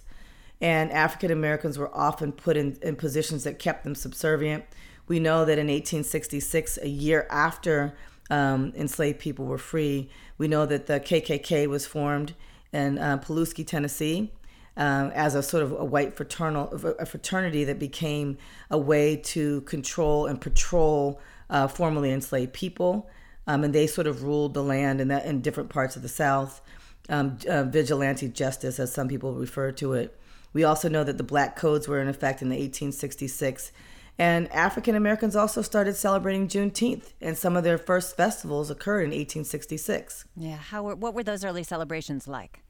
and 0.61 0.91
African 0.91 1.31
Americans 1.31 1.77
were 1.77 1.93
often 1.95 2.31
put 2.31 2.57
in, 2.57 2.77
in 2.81 2.95
positions 2.95 3.43
that 3.43 3.59
kept 3.59 3.83
them 3.83 3.95
subservient. 3.95 4.63
We 5.07 5.19
know 5.19 5.45
that 5.45 5.59
in 5.59 5.67
1866, 5.67 6.79
a 6.81 6.87
year 6.87 7.27
after 7.29 7.93
um, 8.29 8.71
enslaved 8.75 9.19
people 9.19 9.45
were 9.45 9.57
free, 9.57 10.09
we 10.37 10.47
know 10.47 10.65
that 10.65 10.87
the 10.87 10.99
KKK 10.99 11.67
was 11.67 11.85
formed 11.85 12.33
in 12.71 12.97
uh, 12.97 13.17
Pulaski, 13.17 13.63
Tennessee. 13.63 14.31
Um, 14.75 15.11
as 15.11 15.35
a 15.35 15.43
sort 15.43 15.61
of 15.61 15.71
a 15.73 15.85
white 15.85 16.17
fraternal 16.17 16.73
a 16.97 17.05
fraternity 17.05 17.63
that 17.65 17.77
became 17.77 18.39
a 18.71 18.77
way 18.79 19.15
to 19.17 19.61
control 19.61 20.25
and 20.25 20.41
patrol 20.41 21.21
uh, 21.51 21.67
formerly 21.67 22.11
enslaved 22.11 22.53
people, 22.53 23.07
um, 23.45 23.63
and 23.63 23.75
they 23.75 23.85
sort 23.85 24.07
of 24.07 24.23
ruled 24.23 24.55
the 24.55 24.63
land 24.63 24.99
in 24.99 25.09
that 25.09 25.25
in 25.25 25.41
different 25.41 25.69
parts 25.69 25.95
of 25.95 26.01
the 26.01 26.09
South. 26.09 26.59
Um, 27.07 27.37
uh, 27.47 27.65
vigilante 27.65 28.29
justice, 28.29 28.79
as 28.79 28.91
some 28.91 29.07
people 29.07 29.33
refer 29.33 29.71
to 29.73 29.93
it. 29.93 30.17
We 30.53 30.63
also 30.63 30.87
know 30.87 31.03
that 31.03 31.17
the 31.17 31.23
black 31.23 31.55
codes 31.55 31.87
were 31.87 31.99
in 31.99 32.07
effect 32.07 32.41
in 32.41 32.49
1866. 32.49 33.71
And 34.19 34.51
African 34.51 34.95
Americans 34.95 35.35
also 35.35 35.63
started 35.63 35.95
celebrating 35.95 36.47
Juneteenth, 36.47 37.13
and 37.19 37.35
some 37.35 37.57
of 37.57 37.63
their 37.63 37.79
first 37.79 38.15
festivals 38.15 38.69
occurred 38.69 39.01
in 39.01 39.09
1866. 39.09 40.25
Yeah, 40.37 40.57
how 40.57 40.83
were, 40.83 40.95
what 40.95 41.15
were 41.15 41.23
those 41.23 41.43
early 41.43 41.63
celebrations 41.63 42.27
like? 42.27 42.61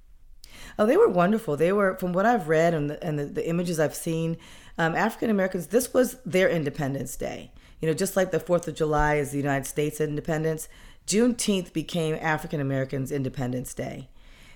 Oh, 0.79 0.85
they 0.85 0.95
were 0.95 1.09
wonderful. 1.09 1.57
They 1.57 1.73
were, 1.73 1.97
from 1.97 2.13
what 2.13 2.25
I've 2.25 2.47
read 2.47 2.73
and 2.73 2.89
the, 2.89 3.03
and 3.03 3.19
the, 3.19 3.25
the 3.25 3.47
images 3.47 3.79
I've 3.79 3.95
seen, 3.95 4.37
um, 4.77 4.95
African 4.95 5.29
Americans, 5.29 5.67
this 5.67 5.93
was 5.93 6.17
their 6.25 6.49
Independence 6.49 7.17
Day. 7.17 7.51
You 7.81 7.87
know, 7.87 7.93
just 7.93 8.15
like 8.15 8.31
the 8.31 8.39
4th 8.39 8.67
of 8.69 8.75
July 8.75 9.15
is 9.15 9.31
the 9.31 9.37
United 9.37 9.67
States 9.67 9.99
independence, 9.99 10.69
Juneteenth 11.05 11.73
became 11.73 12.15
African 12.21 12.61
Americans' 12.61 13.11
Independence 13.11 13.73
Day. 13.73 14.07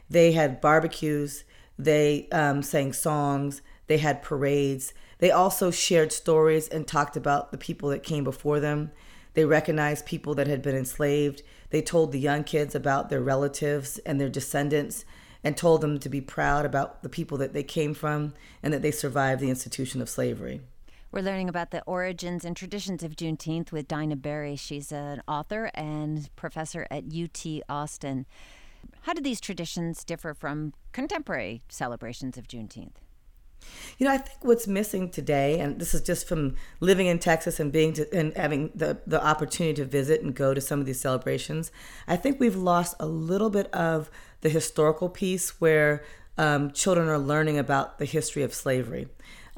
They 0.09 0.31
had 0.31 0.61
barbecues, 0.61 1.43
they 1.77 2.27
um, 2.31 2.63
sang 2.63 2.93
songs, 2.93 3.61
they 3.87 3.97
had 3.97 4.21
parades. 4.21 4.93
They 5.19 5.31
also 5.31 5.71
shared 5.71 6.11
stories 6.11 6.67
and 6.67 6.87
talked 6.87 7.17
about 7.17 7.51
the 7.51 7.57
people 7.57 7.89
that 7.89 8.03
came 8.03 8.23
before 8.23 8.59
them. 8.59 8.91
They 9.33 9.45
recognized 9.45 10.05
people 10.05 10.35
that 10.35 10.47
had 10.47 10.61
been 10.61 10.75
enslaved. 10.75 11.43
They 11.69 11.81
told 11.81 12.11
the 12.11 12.19
young 12.19 12.43
kids 12.43 12.75
about 12.75 13.09
their 13.09 13.21
relatives 13.21 13.99
and 13.99 14.19
their 14.19 14.29
descendants 14.29 15.05
and 15.43 15.55
told 15.55 15.81
them 15.81 15.99
to 15.99 16.09
be 16.09 16.21
proud 16.21 16.65
about 16.65 17.03
the 17.03 17.09
people 17.09 17.37
that 17.37 17.53
they 17.53 17.63
came 17.63 17.93
from 17.93 18.33
and 18.63 18.73
that 18.73 18.81
they 18.81 18.91
survived 18.91 19.41
the 19.41 19.49
institution 19.49 20.01
of 20.01 20.09
slavery. 20.09 20.61
We're 21.11 21.21
learning 21.21 21.47
about 21.49 21.71
the 21.71 21.83
origins 21.83 22.43
and 22.43 22.55
traditions 22.55 23.01
of 23.01 23.15
Juneteenth 23.15 23.71
with 23.71 23.87
Daina 23.87 24.17
Berry. 24.17 24.55
She's 24.55 24.91
an 24.91 25.21
author 25.27 25.71
and 25.73 26.29
professor 26.35 26.85
at 26.91 27.05
UT 27.05 27.45
Austin. 27.69 28.25
How 29.01 29.13
do 29.13 29.21
these 29.21 29.39
traditions 29.39 30.03
differ 30.03 30.33
from 30.33 30.73
contemporary 30.91 31.61
celebrations 31.69 32.37
of 32.37 32.47
Juneteenth? 32.47 32.95
You 33.97 34.05
know, 34.05 34.13
I 34.13 34.17
think 34.17 34.43
what's 34.43 34.67
missing 34.67 35.09
today, 35.09 35.59
and 35.59 35.79
this 35.79 35.93
is 35.93 36.01
just 36.01 36.27
from 36.27 36.55
living 36.79 37.07
in 37.07 37.19
Texas 37.19 37.59
and 37.59 37.71
being 37.71 37.93
to, 37.93 38.13
and 38.13 38.35
having 38.35 38.71
the, 38.75 38.99
the 39.07 39.23
opportunity 39.25 39.73
to 39.75 39.85
visit 39.85 40.21
and 40.21 40.35
go 40.35 40.53
to 40.53 40.61
some 40.61 40.79
of 40.79 40.85
these 40.85 40.99
celebrations, 40.99 41.71
I 42.07 42.15
think 42.15 42.39
we've 42.39 42.55
lost 42.55 42.95
a 42.99 43.07
little 43.07 43.49
bit 43.49 43.73
of 43.73 44.11
the 44.41 44.49
historical 44.49 45.09
piece 45.09 45.59
where 45.59 46.03
um, 46.37 46.71
children 46.71 47.07
are 47.07 47.17
learning 47.17 47.57
about 47.57 47.97
the 47.97 48.05
history 48.05 48.43
of 48.43 48.53
slavery. 48.53 49.07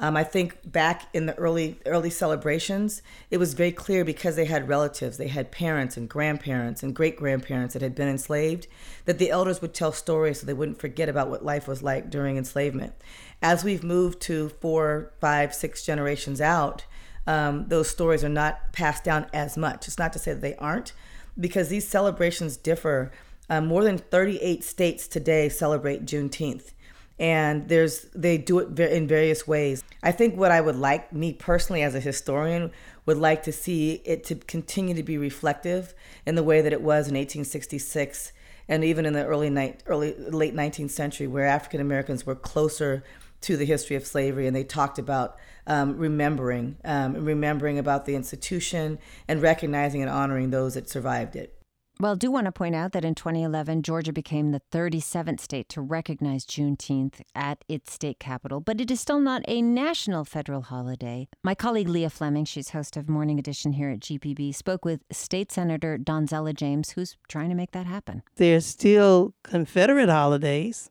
Um, 0.02 0.16
I 0.16 0.24
think 0.24 0.58
back 0.64 1.08
in 1.12 1.26
the 1.26 1.34
early 1.36 1.78
early 1.84 2.08
celebrations, 2.08 3.02
it 3.30 3.36
was 3.36 3.52
very 3.52 3.70
clear 3.70 4.02
because 4.02 4.34
they 4.34 4.46
had 4.46 4.66
relatives, 4.66 5.18
they 5.18 5.28
had 5.28 5.52
parents 5.52 5.98
and 5.98 6.08
grandparents 6.08 6.82
and 6.82 6.96
great 6.96 7.16
grandparents 7.16 7.74
that 7.74 7.82
had 7.82 7.94
been 7.94 8.08
enslaved, 8.08 8.66
that 9.04 9.18
the 9.18 9.30
elders 9.30 9.60
would 9.60 9.74
tell 9.74 9.92
stories 9.92 10.40
so 10.40 10.46
they 10.46 10.54
wouldn't 10.54 10.80
forget 10.80 11.10
about 11.10 11.28
what 11.28 11.44
life 11.44 11.68
was 11.68 11.82
like 11.82 12.08
during 12.08 12.38
enslavement. 12.38 12.94
As 13.42 13.62
we've 13.62 13.84
moved 13.84 14.22
to 14.22 14.48
four, 14.48 15.12
five, 15.20 15.54
six 15.54 15.84
generations 15.84 16.40
out, 16.40 16.86
um, 17.26 17.68
those 17.68 17.90
stories 17.90 18.24
are 18.24 18.30
not 18.30 18.72
passed 18.72 19.04
down 19.04 19.26
as 19.34 19.58
much. 19.58 19.86
It's 19.86 19.98
not 19.98 20.14
to 20.14 20.18
say 20.18 20.32
that 20.32 20.40
they 20.40 20.56
aren't, 20.56 20.94
because 21.38 21.68
these 21.68 21.86
celebrations 21.86 22.56
differ. 22.56 23.12
Uh, 23.50 23.60
more 23.60 23.82
than 23.82 23.98
38 23.98 24.62
states 24.62 25.08
today 25.08 25.48
celebrate 25.48 26.06
Juneteenth 26.06 26.72
and 27.20 27.68
there's 27.68 28.06
they 28.14 28.38
do 28.38 28.58
it 28.58 28.80
in 28.80 29.06
various 29.06 29.46
ways. 29.46 29.84
I 30.02 30.10
think 30.10 30.36
what 30.36 30.50
I 30.50 30.62
would 30.62 30.76
like 30.76 31.12
me 31.12 31.34
personally 31.34 31.82
as 31.82 31.94
a 31.94 32.00
historian 32.00 32.72
would 33.04 33.18
like 33.18 33.42
to 33.42 33.52
see 33.52 34.00
it 34.06 34.24
to 34.24 34.36
continue 34.36 34.94
to 34.94 35.02
be 35.02 35.18
reflective 35.18 35.94
in 36.24 36.34
the 36.34 36.42
way 36.42 36.62
that 36.62 36.72
it 36.72 36.80
was 36.80 37.08
in 37.08 37.14
1866 37.14 38.32
and 38.68 38.82
even 38.82 39.04
in 39.04 39.12
the 39.12 39.24
early 39.26 39.50
night 39.50 39.82
early 39.86 40.14
late 40.16 40.54
19th 40.54 40.90
century 40.90 41.26
where 41.26 41.44
African 41.44 41.80
Americans 41.82 42.24
were 42.24 42.34
closer 42.34 43.04
to 43.42 43.56
the 43.56 43.66
history 43.66 43.96
of 43.96 44.06
slavery 44.06 44.46
and 44.46 44.56
they 44.56 44.64
talked 44.64 44.98
about 44.98 45.36
um, 45.66 45.98
remembering 45.98 46.78
um, 46.86 47.12
remembering 47.12 47.78
about 47.78 48.06
the 48.06 48.14
institution 48.14 48.98
and 49.28 49.42
recognizing 49.42 50.00
and 50.00 50.10
honoring 50.10 50.50
those 50.50 50.72
that 50.72 50.88
survived 50.88 51.36
it. 51.36 51.59
Well, 52.00 52.12
I 52.12 52.14
do 52.14 52.30
want 52.30 52.46
to 52.46 52.52
point 52.52 52.74
out 52.74 52.92
that 52.92 53.04
in 53.04 53.14
2011, 53.14 53.82
Georgia 53.82 54.10
became 54.10 54.52
the 54.52 54.62
37th 54.72 55.38
state 55.38 55.68
to 55.68 55.82
recognize 55.82 56.46
Juneteenth 56.46 57.20
at 57.34 57.62
its 57.68 57.92
state 57.92 58.18
capital, 58.18 58.58
but 58.58 58.80
it 58.80 58.90
is 58.90 59.02
still 59.02 59.20
not 59.20 59.42
a 59.46 59.60
national 59.60 60.24
federal 60.24 60.62
holiday. 60.62 61.28
My 61.42 61.54
colleague 61.54 61.90
Leah 61.90 62.08
Fleming, 62.08 62.46
she's 62.46 62.70
host 62.70 62.96
of 62.96 63.10
Morning 63.10 63.38
Edition 63.38 63.74
here 63.74 63.90
at 63.90 64.00
GPB, 64.00 64.54
spoke 64.54 64.82
with 64.82 65.02
State 65.12 65.52
Senator 65.52 65.98
Donzella 65.98 66.54
James, 66.54 66.92
who's 66.92 67.18
trying 67.28 67.50
to 67.50 67.54
make 67.54 67.72
that 67.72 67.84
happen. 67.84 68.22
There's 68.36 68.64
still 68.64 69.34
Confederate 69.42 70.08
holidays. 70.08 70.90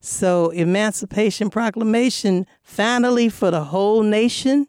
So, 0.00 0.50
Emancipation 0.50 1.50
Proclamation 1.50 2.48
finally 2.64 3.28
for 3.28 3.52
the 3.52 3.66
whole 3.66 4.02
nation, 4.02 4.66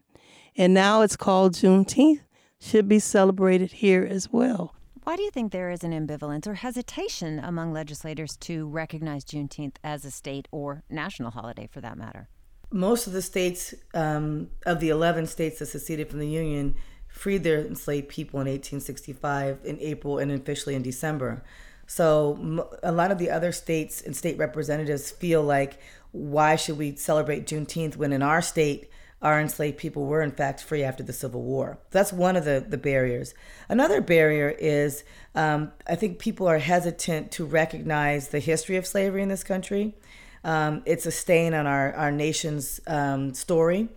and 0.55 0.71
now 0.71 1.01
it's 1.01 1.15
called 1.15 1.53
Juneteenth, 1.55 2.21
should 2.59 2.87
be 2.87 2.99
celebrated 2.99 3.71
here 3.71 4.07
as 4.07 4.31
well. 4.31 4.75
Why 5.03 5.17
do 5.17 5.23
you 5.23 5.31
think 5.31 5.51
there 5.51 5.69
is 5.69 5.83
an 5.83 5.91
ambivalence 5.91 6.47
or 6.47 6.53
hesitation 6.53 7.37
among 7.37 7.73
legislators 7.73 8.37
to 8.37 8.67
recognize 8.69 9.25
Juneteenth 9.25 9.75
as 9.83 10.05
a 10.05 10.11
state 10.11 10.47
or 10.49 10.83
national 10.89 11.31
holiday 11.31 11.67
for 11.69 11.81
that 11.81 11.97
matter? 11.97 12.29
Most 12.71 13.05
of 13.05 13.11
the 13.11 13.21
states, 13.21 13.75
um, 13.93 14.49
of 14.65 14.79
the 14.79 14.87
11 14.89 15.27
states 15.27 15.59
that 15.59 15.65
seceded 15.65 16.09
from 16.09 16.19
the 16.19 16.27
Union, 16.27 16.75
freed 17.09 17.43
their 17.43 17.59
enslaved 17.59 18.07
people 18.07 18.39
in 18.39 18.47
1865 18.47 19.59
in 19.65 19.77
April 19.81 20.19
and 20.19 20.31
officially 20.31 20.73
in 20.73 20.81
December. 20.81 21.43
So 21.85 22.65
a 22.81 22.93
lot 22.93 23.11
of 23.11 23.17
the 23.17 23.29
other 23.29 23.51
states 23.51 24.01
and 24.01 24.15
state 24.15 24.37
representatives 24.37 25.11
feel 25.11 25.43
like, 25.43 25.79
why 26.13 26.55
should 26.55 26.77
we 26.77 26.95
celebrate 26.95 27.45
Juneteenth 27.45 27.97
when 27.97 28.13
in 28.13 28.21
our 28.21 28.41
state 28.41 28.89
our 29.23 29.39
enslaved 29.39 29.77
people 29.77 30.05
were 30.05 30.21
in 30.21 30.31
fact 30.31 30.61
free 30.61 30.83
after 30.83 31.01
the 31.01 31.13
Civil 31.13 31.41
War. 31.41 31.79
That's 31.91 32.13
one 32.13 32.35
of 32.35 32.43
the, 32.43 32.63
the 32.67 32.77
barriers. 32.77 33.33
Another 33.69 34.01
barrier 34.01 34.49
is 34.49 35.03
um, 35.33 35.71
I 35.87 35.95
think 35.95 36.19
people 36.19 36.47
are 36.47 36.59
hesitant 36.59 37.31
to 37.31 37.45
recognize 37.45 38.27
the 38.27 38.39
history 38.39 38.75
of 38.75 38.85
slavery 38.85 39.23
in 39.23 39.29
this 39.29 39.43
country. 39.43 39.95
Um, 40.43 40.83
it's 40.85 41.05
a 41.05 41.11
stain 41.11 41.53
on 41.53 41.65
our, 41.65 41.93
our 41.93 42.11
nation's 42.11 42.81
um, 42.85 43.33
story, 43.33 43.87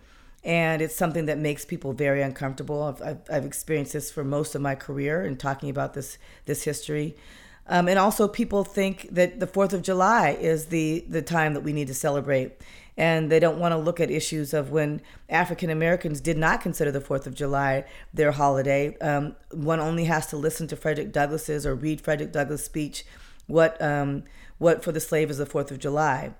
and 0.45 0.81
it's 0.81 0.95
something 0.95 1.25
that 1.25 1.37
makes 1.37 1.65
people 1.65 1.91
very 1.91 2.21
uncomfortable. 2.21 2.83
I've, 2.83 3.01
I've, 3.01 3.21
I've, 3.29 3.45
experienced 3.45 3.91
this 3.91 4.09
for 4.09 4.23
most 4.23 4.55
of 4.55 4.61
my 4.61 4.73
career 4.73 5.25
in 5.25 5.35
talking 5.35 5.69
about 5.69 5.93
this, 5.93 6.17
this 6.45 6.63
history. 6.63 7.17
Um, 7.69 7.87
and 7.87 7.99
also, 7.99 8.27
people 8.27 8.63
think 8.63 9.09
that 9.11 9.39
the 9.39 9.47
Fourth 9.47 9.73
of 9.73 9.81
July 9.81 10.31
is 10.31 10.67
the, 10.67 11.05
the 11.09 11.21
time 11.21 11.53
that 11.53 11.61
we 11.61 11.73
need 11.73 11.87
to 11.87 11.93
celebrate 11.93 12.61
and 12.97 13.31
they 13.31 13.39
don't 13.39 13.59
want 13.59 13.71
to 13.71 13.77
look 13.77 13.99
at 13.99 14.09
issues 14.09 14.53
of 14.53 14.71
when 14.71 15.01
African 15.29 15.69
Americans 15.69 16.19
did 16.19 16.37
not 16.37 16.61
consider 16.61 16.91
the 16.91 16.99
Fourth 16.99 17.27
of 17.27 17.35
July 17.35 17.85
their 18.13 18.31
holiday. 18.31 18.97
Um, 18.97 19.35
one 19.51 19.79
only 19.79 20.05
has 20.05 20.25
to 20.27 20.37
listen 20.37 20.67
to 20.69 20.75
Frederick 20.75 21.11
Douglass's 21.11 21.65
or 21.65 21.75
read 21.75 22.01
Frederick 22.01 22.31
Douglass' 22.31 22.65
speech, 22.65 23.05
"What 23.45 23.79
um, 23.81 24.23
what 24.57 24.83
for 24.83 24.91
the 24.91 24.99
slave 24.99 25.29
is 25.29 25.37
the 25.37 25.45
Fourth 25.45 25.69
of 25.69 25.77
July," 25.77 26.33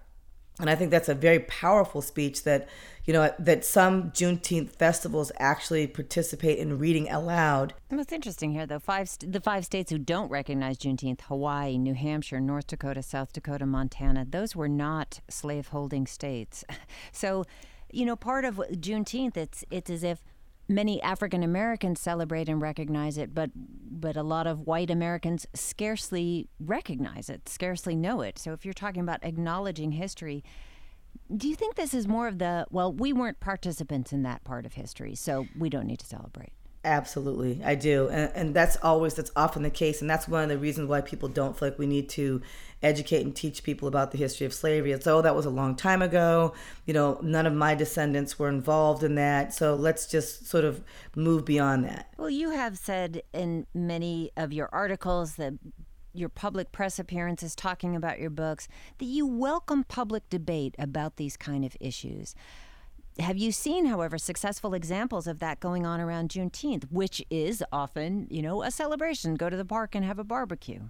and 0.60 0.70
I 0.70 0.76
think 0.76 0.90
that's 0.90 1.10
a 1.10 1.16
very 1.16 1.40
powerful 1.42 2.02
speech 2.02 2.44
that 2.44 2.68
you 3.08 3.14
know, 3.14 3.34
that 3.40 3.64
some 3.64 4.12
Juneteenth 4.12 4.72
festivals 4.72 5.32
actually 5.40 5.88
participate 5.88 6.60
in 6.60 6.78
reading 6.78 7.10
aloud. 7.10 7.74
What's 7.88 8.12
interesting 8.12 8.52
here, 8.52 8.68
though, 8.68 8.80
five 8.80 9.10
the 9.26 9.40
five 9.40 9.66
states 9.66 9.90
who 9.90 9.98
don't 9.98 10.30
recognize 10.30 10.78
Juneteenth 10.78 11.22
Hawaii, 11.22 11.78
New 11.78 11.94
Hampshire, 11.94 12.42
North 12.42 12.68
Dakota, 12.68 13.02
South 13.02 13.32
Dakota, 13.32 13.66
Montana 13.66 14.26
those 14.30 14.56
were 14.56 14.68
not 14.68 15.22
slaveholding 15.30 16.06
states. 16.06 16.64
So, 17.12 17.46
you 17.92 18.06
know, 18.06 18.16
part 18.16 18.44
of 18.44 18.56
Juneteenth, 18.72 19.38
it's, 19.38 19.64
it's 19.72 19.90
as 19.90 20.04
if 20.04 20.24
many 20.68 21.02
African 21.02 21.42
Americans 21.42 22.00
celebrate 22.00 22.50
and 22.50 22.62
recognize 22.62 23.18
it, 23.18 23.34
but 23.34 23.52
but 23.56 24.18
a 24.18 24.24
lot 24.24 24.46
of 24.46 24.68
white 24.68 24.90
Americans 24.90 25.48
scarcely 25.54 26.50
recognize 26.60 27.30
it, 27.30 27.48
scarcely 27.48 27.96
know 27.96 28.22
it. 28.22 28.38
So 28.38 28.52
if 28.52 28.66
you're 28.66 28.74
talking 28.74 29.02
about 29.02 29.24
acknowledging 29.24 29.94
history, 29.94 30.44
do 31.36 31.48
you 31.48 31.56
think 31.56 31.76
this 31.76 31.94
is 31.94 32.08
more 32.08 32.28
of 32.28 32.40
the, 32.40 32.66
well, 32.70 32.92
we 32.92 33.14
weren't 33.14 33.40
participants 33.40 34.14
in 34.14 34.24
that 34.24 34.44
part 34.44 34.66
of 34.66 34.74
history, 34.74 35.16
so 35.16 35.48
we 35.58 35.70
don't 35.70 35.88
need 35.88 36.00
to 36.00 36.06
celebrate? 36.06 36.52
Absolutely, 36.86 37.60
I 37.66 37.76
do, 37.76 38.08
and, 38.08 38.32
and 38.34 38.54
that's 38.54 38.78
always 38.78 39.14
that's 39.14 39.32
often 39.36 39.64
the 39.64 39.70
case, 39.70 40.00
and 40.00 40.10
that's 40.10 40.26
one 40.26 40.44
of 40.44 40.50
the 40.50 40.58
reasons 40.58 40.88
why 40.88 41.02
people 41.02 41.28
don't 41.28 41.58
feel 41.58 41.68
like 41.68 41.78
we 41.78 41.88
need 41.88 42.08
to 42.10 42.42
educate 42.82 43.26
and 43.26 43.36
teach 43.36 43.64
people 43.64 43.90
about 43.90 44.12
the 44.12 44.18
history 44.18 44.46
of 44.46 44.54
slavery. 44.54 44.94
It's 44.94 45.06
oh, 45.06 45.22
that 45.22 45.36
was 45.36 45.46
a 45.46 45.50
long 45.50 45.76
time 45.76 46.02
ago. 46.02 46.54
You 46.86 46.94
know, 46.94 47.20
none 47.22 47.46
of 47.46 47.52
my 47.52 47.76
descendants 47.76 48.40
were 48.40 48.48
involved 48.48 49.04
in 49.04 49.16
that, 49.16 49.54
so 49.54 49.76
let's 49.76 50.06
just 50.06 50.48
sort 50.48 50.64
of 50.64 50.82
move 51.14 51.44
beyond 51.44 51.84
that. 51.86 52.14
Well, 52.16 52.30
you 52.30 52.52
have 52.52 52.78
said 52.78 53.22
in 53.34 53.68
many 53.74 54.32
of 54.38 54.54
your 54.54 54.70
articles 54.72 55.36
that 55.36 55.56
your 56.18 56.30
public 56.30 56.72
press 56.72 57.00
appearances 57.00 57.56
talking 57.56 57.96
about 57.96 58.20
your 58.20 58.30
books 58.30 58.68
that 58.98 59.06
you 59.06 59.26
welcome 59.26 59.84
public 59.84 60.30
debate 60.30 60.76
about 60.80 61.18
these 61.18 61.38
kind 61.38 61.64
of 61.64 61.76
issues. 61.80 62.36
Have 63.20 63.38
you 63.38 63.52
seen, 63.52 63.86
however, 63.86 64.18
successful 64.18 64.74
examples 64.74 65.26
of 65.26 65.40
that 65.40 65.60
going 65.60 65.86
on 65.86 66.00
around 66.00 66.30
Juneteenth, 66.30 66.92
which 66.92 67.24
is 67.30 67.64
often, 67.72 68.28
you 68.30 68.42
know, 68.42 68.62
a 68.62 68.70
celebration? 68.70 69.36
Go 69.36 69.50
to 69.50 69.58
the 69.58 69.66
park 69.66 69.96
and 69.96 70.06
have 70.06 70.20
a 70.20 70.24
barbecue. 70.24 70.82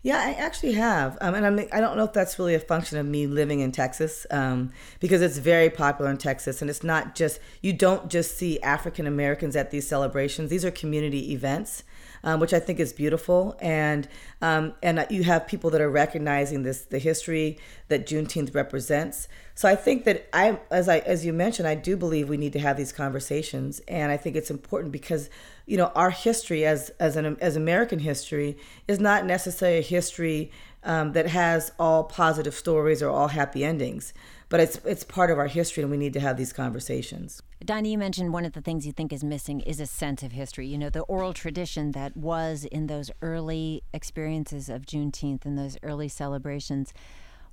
Yeah, 0.00 0.18
I 0.18 0.32
actually 0.34 0.74
have, 0.74 1.18
um, 1.20 1.34
and 1.34 1.44
I'm, 1.44 1.58
I 1.72 1.80
don't 1.80 1.96
know 1.96 2.04
if 2.04 2.12
that's 2.12 2.38
really 2.38 2.54
a 2.54 2.60
function 2.60 2.98
of 2.98 3.06
me 3.06 3.26
living 3.26 3.58
in 3.58 3.72
Texas, 3.72 4.26
um, 4.30 4.70
because 5.00 5.20
it's 5.22 5.38
very 5.38 5.70
popular 5.70 6.08
in 6.08 6.18
Texas, 6.18 6.62
and 6.62 6.70
it's 6.70 6.84
not 6.84 7.16
just 7.16 7.40
you 7.62 7.72
don't 7.72 8.08
just 8.08 8.38
see 8.38 8.60
African 8.60 9.08
Americans 9.08 9.56
at 9.56 9.72
these 9.72 9.88
celebrations. 9.88 10.50
These 10.50 10.64
are 10.64 10.70
community 10.70 11.32
events, 11.32 11.82
um, 12.22 12.38
which 12.38 12.52
I 12.52 12.60
think 12.60 12.78
is 12.78 12.92
beautiful. 12.92 13.56
And 13.60 14.06
um, 14.40 14.74
and 14.84 15.04
you 15.10 15.24
have 15.24 15.48
people 15.48 15.68
that 15.70 15.80
are 15.80 15.90
recognizing 15.90 16.62
this 16.62 16.82
the 16.82 17.00
history 17.00 17.58
that 17.88 18.06
Juneteenth 18.06 18.54
represents. 18.54 19.26
So 19.56 19.68
I 19.68 19.74
think 19.74 20.04
that 20.04 20.28
I, 20.32 20.60
as 20.70 20.88
I 20.88 20.98
as 20.98 21.26
you 21.26 21.32
mentioned, 21.32 21.66
I 21.66 21.74
do 21.74 21.96
believe 21.96 22.28
we 22.28 22.36
need 22.36 22.52
to 22.52 22.60
have 22.60 22.76
these 22.76 22.92
conversations, 22.92 23.80
and 23.88 24.12
I 24.12 24.16
think 24.16 24.36
it's 24.36 24.50
important 24.50 24.92
because 24.92 25.28
you 25.68 25.76
know 25.76 25.92
our 25.94 26.10
history 26.10 26.64
as 26.64 26.90
as 26.98 27.16
an 27.16 27.36
as 27.40 27.56
American 27.56 28.00
history 28.00 28.56
is 28.86 28.98
not 28.98 29.24
necessarily 29.24 29.78
a 29.78 29.82
history 29.82 30.50
um, 30.84 31.12
that 31.12 31.26
has 31.28 31.72
all 31.78 32.04
positive 32.04 32.54
stories 32.54 33.02
or 33.02 33.10
all 33.10 33.28
happy 33.28 33.64
endings 33.64 34.12
but 34.48 34.60
it's 34.60 34.80
it's 34.84 35.04
part 35.04 35.30
of 35.30 35.38
our 35.38 35.46
history 35.46 35.82
and 35.82 35.90
we 35.90 35.98
need 35.98 36.12
to 36.14 36.20
have 36.20 36.36
these 36.36 36.52
conversations. 36.52 37.42
Daina, 37.64 37.88
you 37.90 37.98
mentioned 37.98 38.32
one 38.32 38.44
of 38.44 38.52
the 38.52 38.60
things 38.60 38.86
you 38.86 38.92
think 38.92 39.12
is 39.12 39.22
missing 39.22 39.60
is 39.60 39.80
a 39.80 39.86
sense 39.86 40.22
of 40.22 40.32
history. 40.32 40.66
You 40.66 40.78
know, 40.78 40.90
the 40.90 41.02
oral 41.02 41.34
tradition 41.34 41.92
that 41.92 42.16
was 42.16 42.64
in 42.64 42.86
those 42.86 43.10
early 43.20 43.82
experiences 43.92 44.68
of 44.68 44.86
Juneteenth 44.86 45.44
and 45.44 45.58
those 45.58 45.76
early 45.82 46.08
celebrations. 46.08 46.94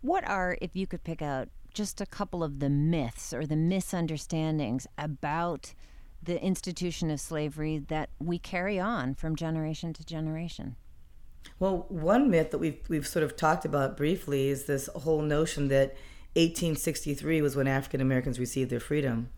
What 0.02 0.28
are, 0.28 0.58
if 0.62 0.76
you 0.76 0.86
could 0.86 1.04
pick 1.04 1.22
out 1.22 1.50
just 1.74 2.00
a 2.00 2.06
couple 2.06 2.44
of 2.44 2.60
the 2.60 2.70
myths 2.70 3.34
or 3.34 3.46
the 3.46 3.56
misunderstandings 3.56 4.88
about 4.98 5.74
the 6.26 6.42
institution 6.42 7.10
of 7.10 7.20
slavery 7.20 7.78
that 7.78 8.10
we 8.20 8.38
carry 8.38 8.80
on 8.80 9.16
from 9.16 9.36
generation 9.36 9.94
to 9.94 10.06
generation? 10.06 10.76
Well, 11.60 11.86
one 11.90 12.30
myth 12.30 12.52
that 12.52 12.58
we've 12.58 12.80
we've 12.90 13.08
sort 13.08 13.24
of 13.24 13.38
talked 13.38 13.66
about 13.66 13.96
briefly 13.96 14.50
is 14.50 14.66
this 14.66 14.90
whole 14.96 15.22
notion 15.22 15.68
that 15.70 15.96
1863 16.36 17.42
was 17.42 17.56
when 17.56 17.68
African 17.68 18.02
Americans 18.02 18.40
received 18.40 18.70
their 18.70 18.80
freedom. 18.80 19.30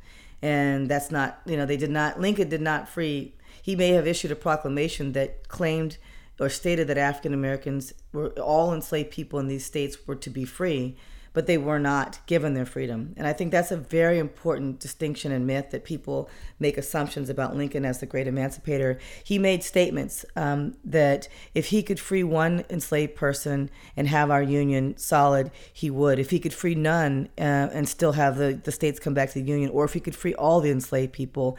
And 0.42 0.90
that's 0.90 1.12
not, 1.12 1.42
you 1.46 1.58
know, 1.58 1.66
they 1.66 1.78
did 1.78 1.92
not, 1.92 2.20
Lincoln 2.20 2.50
did 2.50 2.62
not 2.62 2.90
free, 2.90 3.36
he 3.62 3.76
may 3.76 3.90
have 3.90 4.08
issued 4.08 4.32
a 4.32 4.36
proclamation 4.36 5.14
that 5.14 5.48
claimed 5.48 5.98
or 6.40 6.50
stated 6.50 6.88
that 6.88 6.98
African 6.98 7.34
Americans 7.34 7.94
were 8.14 8.30
all 8.40 8.74
enslaved 8.74 9.12
people 9.12 9.40
in 9.40 9.48
these 9.48 9.66
states 9.66 10.08
were 10.08 10.16
to 10.16 10.30
be 10.30 10.46
free. 10.46 10.96
But 11.38 11.46
they 11.46 11.60
were 11.60 11.78
not 11.78 12.20
given 12.26 12.56
their 12.56 12.66
freedom. 12.66 13.14
And 13.16 13.28
I 13.28 13.32
think 13.32 13.52
that's 13.52 13.70
a 13.70 13.78
very 13.78 14.18
important 14.18 14.80
distinction 14.80 15.32
and 15.32 15.46
myth 15.46 15.70
that 15.70 15.84
people 15.86 16.32
make 16.58 16.80
assumptions 16.80 17.30
about 17.30 17.56
Lincoln 17.56 17.86
as 17.86 18.00
the 18.00 18.08
great 18.08 18.26
emancipator. 18.26 18.98
He 19.24 19.38
made 19.38 19.62
statements 19.62 20.26
um, 20.36 20.78
that 20.84 21.30
if 21.54 21.68
he 21.68 21.84
could 21.84 22.00
free 22.00 22.24
one 22.24 22.66
enslaved 22.72 23.14
person 23.14 23.70
and 23.96 24.08
have 24.08 24.32
our 24.32 24.42
union 24.42 24.98
solid, 24.98 25.52
he 25.72 25.92
would. 25.92 26.18
If 26.18 26.32
he 26.32 26.40
could 26.40 26.56
free 26.56 26.74
none 26.74 27.30
uh, 27.38 27.70
and 27.72 27.88
still 27.88 28.14
have 28.14 28.38
the, 28.38 28.54
the 28.56 28.72
states 28.72 29.00
come 29.00 29.14
back 29.14 29.30
to 29.30 29.36
the 29.36 29.46
union, 29.46 29.70
or 29.70 29.86
if 29.86 29.94
he 29.94 30.00
could 30.00 30.16
free 30.16 30.34
all 30.34 30.60
the 30.60 30.72
enslaved 30.72 31.14
people, 31.14 31.56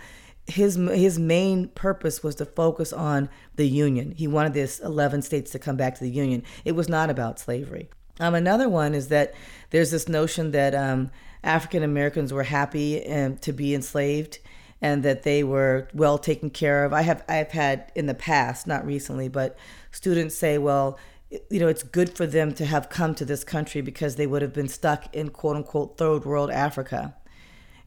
his 0.49 0.75
his 0.75 1.21
main 1.21 1.69
purpose 1.69 2.25
was 2.25 2.35
to 2.35 2.47
focus 2.47 2.93
on 2.93 3.29
the 3.55 3.69
union. 3.69 4.11
He 4.17 4.27
wanted 4.27 4.55
this 4.55 4.81
11 4.81 5.23
states 5.23 5.53
to 5.53 5.61
come 5.61 5.77
back 5.77 5.95
to 5.95 6.01
the 6.01 6.11
union. 6.11 6.43
It 6.65 6.73
was 6.73 6.89
not 6.89 7.11
about 7.11 7.39
slavery. 7.39 7.91
Um, 8.21 8.35
another 8.35 8.69
one 8.69 8.95
is 8.95 9.09
that 9.09 9.35
there's 9.71 9.91
this 9.91 10.09
notion 10.09 10.51
that 10.53 10.75
um, 10.75 11.11
African 11.43 11.83
Americans 11.83 12.33
were 12.33 12.45
happy 12.45 13.07
um, 13.07 13.37
to 13.39 13.53
be 13.53 13.75
enslaved 13.75 14.39
and 14.81 15.03
that 15.03 15.23
they 15.23 15.43
were 15.43 15.89
well 15.93 16.19
taken 16.19 16.51
care 16.51 16.85
of. 16.85 16.93
I 16.93 17.03
have 17.03 17.25
I've 17.29 17.51
had 17.51 17.91
in 17.95 18.07
the 18.07 18.15
past, 18.15 18.67
not 18.67 18.87
recently, 18.87 19.29
but 19.29 19.57
students 19.91 20.37
say, 20.37 20.59
well, 20.59 20.99
you 21.51 21.61
know, 21.61 21.69
it's 21.69 21.83
good 21.83 22.17
for 22.17 22.27
them 22.27 22.55
to 22.55 22.65
have 22.65 22.89
come 22.89 23.15
to 23.17 23.25
this 23.25 23.45
country 23.45 23.81
because 23.81 24.17
they 24.17 24.27
would 24.27 24.43
have 24.43 24.55
been 24.55 24.69
stuck 24.69 25.15
in 25.15 25.29
quote 25.31 25.57
unquote 25.57 25.99
third 25.99 26.25
world 26.25 26.51
Africa. 26.51 27.15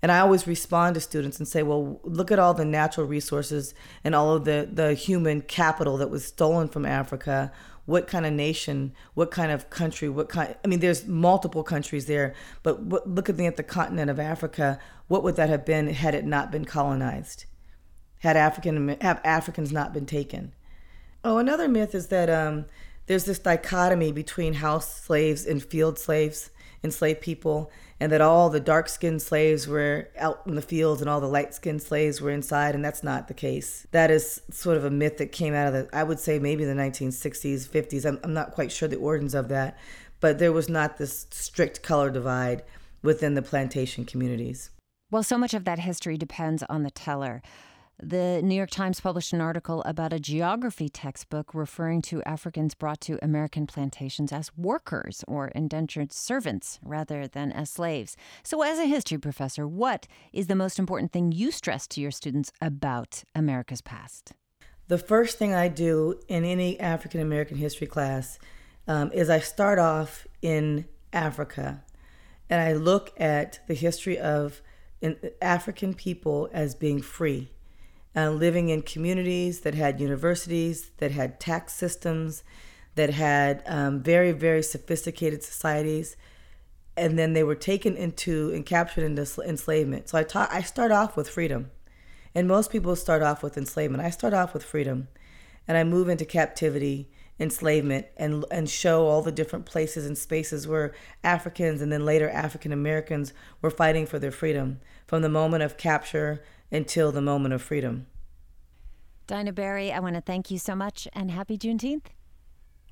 And 0.03 0.11
I 0.11 0.19
always 0.19 0.47
respond 0.47 0.95
to 0.95 1.01
students 1.01 1.37
and 1.37 1.47
say, 1.47 1.61
well, 1.61 1.99
look 2.03 2.31
at 2.31 2.39
all 2.39 2.55
the 2.55 2.65
natural 2.65 3.05
resources 3.05 3.75
and 4.03 4.15
all 4.15 4.35
of 4.35 4.45
the, 4.45 4.67
the 4.71 4.95
human 4.95 5.41
capital 5.41 5.97
that 5.97 6.09
was 6.09 6.25
stolen 6.25 6.69
from 6.69 6.87
Africa 6.87 7.51
what 7.85 8.07
kind 8.07 8.25
of 8.25 8.33
nation, 8.33 8.93
what 9.13 9.31
kind 9.31 9.51
of 9.51 9.69
country, 9.69 10.09
what 10.09 10.29
kind. 10.29 10.55
I 10.63 10.67
mean, 10.67 10.79
there's 10.79 11.07
multiple 11.07 11.63
countries 11.63 12.05
there, 12.05 12.33
but 12.63 12.81
what, 12.81 13.09
looking 13.09 13.47
at 13.47 13.57
the 13.57 13.63
continent 13.63 14.09
of 14.09 14.19
Africa, 14.19 14.79
what 15.07 15.23
would 15.23 15.35
that 15.35 15.49
have 15.49 15.65
been 15.65 15.87
had 15.87 16.15
it 16.15 16.25
not 16.25 16.51
been 16.51 16.65
colonized? 16.65 17.45
Had 18.19 18.37
African 18.37 18.97
have 19.01 19.19
Africans 19.23 19.71
not 19.71 19.93
been 19.93 20.05
taken? 20.05 20.53
Oh, 21.23 21.37
another 21.37 21.67
myth 21.67 21.93
is 21.93 22.07
that 22.07 22.29
um, 22.29 22.65
there's 23.07 23.25
this 23.25 23.39
dichotomy 23.39 24.11
between 24.11 24.55
house 24.55 25.01
slaves 25.01 25.45
and 25.45 25.63
field 25.63 25.99
slaves, 25.99 26.49
enslaved 26.83 27.21
people, 27.21 27.71
and 27.99 28.11
that 28.11 28.21
all 28.21 28.49
the 28.49 28.59
dark 28.59 28.89
skinned 28.89 29.21
slaves 29.21 29.67
were 29.67 30.09
out 30.17 30.41
in 30.45 30.55
the 30.55 30.61
fields 30.61 31.01
and 31.01 31.09
all 31.09 31.21
the 31.21 31.27
light 31.27 31.53
skinned 31.53 31.81
slaves 31.81 32.19
were 32.21 32.31
inside, 32.31 32.73
and 32.73 32.83
that's 32.83 33.03
not 33.03 33.27
the 33.27 33.33
case. 33.33 33.85
That 33.91 34.09
is 34.09 34.41
sort 34.49 34.77
of 34.77 34.85
a 34.85 34.89
myth 34.89 35.17
that 35.17 35.31
came 35.31 35.53
out 35.53 35.67
of 35.67 35.73
the, 35.73 35.89
I 35.95 36.03
would 36.03 36.19
say 36.19 36.39
maybe 36.39 36.65
the 36.65 36.73
1960s, 36.73 37.67
50s. 37.67 38.05
I'm, 38.05 38.19
I'm 38.23 38.33
not 38.33 38.51
quite 38.51 38.71
sure 38.71 38.87
the 38.87 38.95
origins 38.97 39.35
of 39.35 39.49
that, 39.49 39.77
but 40.19 40.39
there 40.39 40.51
was 40.51 40.69
not 40.69 40.97
this 40.97 41.27
strict 41.31 41.83
color 41.83 42.09
divide 42.09 42.63
within 43.03 43.35
the 43.35 43.41
plantation 43.41 44.05
communities. 44.05 44.71
Well, 45.11 45.23
so 45.23 45.37
much 45.37 45.53
of 45.53 45.65
that 45.65 45.79
history 45.79 46.17
depends 46.17 46.63
on 46.63 46.83
the 46.83 46.91
teller. 46.91 47.41
The 48.03 48.41
New 48.41 48.55
York 48.55 48.71
Times 48.71 48.99
published 48.99 49.31
an 49.31 49.41
article 49.41 49.83
about 49.83 50.11
a 50.11 50.19
geography 50.19 50.89
textbook 50.89 51.53
referring 51.53 52.01
to 52.03 52.23
Africans 52.23 52.73
brought 52.73 52.99
to 53.01 53.23
American 53.23 53.67
plantations 53.67 54.31
as 54.31 54.49
workers 54.57 55.23
or 55.27 55.49
indentured 55.49 56.11
servants 56.11 56.79
rather 56.83 57.27
than 57.27 57.51
as 57.51 57.69
slaves. 57.69 58.17
So, 58.41 58.63
as 58.63 58.79
a 58.79 58.87
history 58.87 59.19
professor, 59.19 59.67
what 59.67 60.07
is 60.33 60.47
the 60.47 60.55
most 60.55 60.79
important 60.79 61.11
thing 61.11 61.31
you 61.31 61.51
stress 61.51 61.85
to 61.89 62.01
your 62.01 62.09
students 62.09 62.51
about 62.59 63.23
America's 63.35 63.81
past? 63.81 64.33
The 64.87 64.97
first 64.97 65.37
thing 65.37 65.53
I 65.53 65.67
do 65.67 66.19
in 66.27 66.43
any 66.43 66.79
African 66.79 67.21
American 67.21 67.57
history 67.57 67.85
class 67.85 68.39
um, 68.87 69.11
is 69.11 69.29
I 69.29 69.41
start 69.41 69.77
off 69.77 70.25
in 70.41 70.85
Africa 71.13 71.83
and 72.49 72.59
I 72.61 72.73
look 72.73 73.11
at 73.17 73.59
the 73.67 73.75
history 73.75 74.17
of 74.17 74.63
African 75.39 75.93
people 75.93 76.49
as 76.51 76.73
being 76.73 76.99
free 76.99 77.51
uh, 78.15 78.29
living 78.29 78.69
in 78.69 78.81
communities 78.81 79.61
that 79.61 79.75
had 79.75 79.99
universities, 79.99 80.91
that 80.97 81.11
had 81.11 81.39
tax 81.39 81.73
systems, 81.73 82.43
that 82.95 83.11
had 83.11 83.63
um, 83.65 84.01
very, 84.01 84.31
very 84.31 84.61
sophisticated 84.61 85.43
societies. 85.43 86.17
And 86.97 87.17
then 87.17 87.33
they 87.33 87.43
were 87.43 87.55
taken 87.55 87.95
into 87.95 88.51
and 88.53 88.65
captured 88.65 89.05
into 89.05 89.25
enslavement. 89.45 90.09
So 90.09 90.17
I, 90.17 90.23
ta- 90.23 90.49
I 90.51 90.61
start 90.61 90.91
off 90.91 91.15
with 91.15 91.29
freedom. 91.29 91.71
And 92.35 92.47
most 92.47 92.71
people 92.71 92.95
start 92.95 93.21
off 93.21 93.43
with 93.43 93.57
enslavement. 93.57 94.03
I 94.03 94.09
start 94.09 94.33
off 94.33 94.53
with 94.53 94.63
freedom. 94.63 95.07
And 95.67 95.77
I 95.77 95.83
move 95.85 96.09
into 96.09 96.25
captivity, 96.25 97.09
enslavement, 97.39 98.07
and, 98.17 98.43
and 98.51 98.69
show 98.69 99.07
all 99.07 99.21
the 99.21 99.31
different 99.31 99.65
places 99.65 100.05
and 100.05 100.17
spaces 100.17 100.67
where 100.67 100.93
Africans 101.23 101.81
and 101.81 101.91
then 101.91 102.05
later 102.05 102.29
African 102.29 102.73
Americans 102.73 103.31
were 103.61 103.69
fighting 103.69 104.05
for 104.05 104.19
their 104.19 104.31
freedom 104.31 104.79
from 105.07 105.21
the 105.21 105.29
moment 105.29 105.63
of 105.63 105.77
capture 105.77 106.43
until 106.71 107.11
the 107.11 107.21
moment 107.21 107.53
of 107.53 107.61
freedom. 107.61 108.07
Daina 109.27 109.53
Berry, 109.53 109.91
I 109.91 109.99
want 109.99 110.15
to 110.15 110.21
thank 110.21 110.51
you 110.51 110.57
so 110.57 110.75
much 110.75 111.07
and 111.13 111.31
happy 111.31 111.57
Juneteenth. 111.57 112.05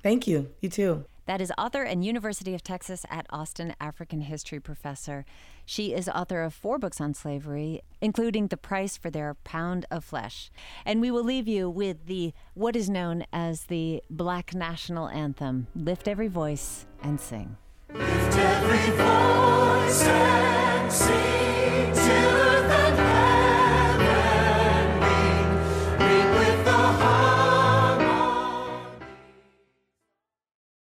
Thank 0.02 0.26
you. 0.26 0.50
You 0.60 0.68
too. 0.68 1.04
That 1.26 1.40
is 1.40 1.52
author 1.56 1.82
and 1.82 2.04
University 2.04 2.54
of 2.54 2.62
Texas 2.64 3.06
at 3.08 3.26
Austin 3.30 3.74
African 3.80 4.22
history 4.22 4.58
professor. 4.58 5.24
She 5.64 5.92
is 5.92 6.08
author 6.08 6.42
of 6.42 6.52
four 6.52 6.76
books 6.78 7.00
on 7.00 7.14
slavery, 7.14 7.82
including 8.00 8.48
The 8.48 8.56
Price 8.56 8.96
for 8.96 9.10
Their 9.10 9.34
Pound 9.44 9.86
of 9.92 10.02
Flesh. 10.02 10.50
And 10.84 11.00
we 11.00 11.10
will 11.12 11.22
leave 11.22 11.46
you 11.46 11.70
with 11.70 12.06
the 12.06 12.32
what 12.54 12.74
is 12.74 12.90
known 12.90 13.24
as 13.32 13.66
the 13.66 14.02
Black 14.10 14.54
National 14.54 15.08
Anthem, 15.08 15.68
Lift 15.76 16.08
Every 16.08 16.28
Voice 16.28 16.86
and 17.00 17.20
Sing. 17.20 17.56
Lift 17.92 18.36
every 18.36 18.96
voice 18.96 20.04
and 20.04 20.92
sing 20.92 21.92
till 21.92 22.49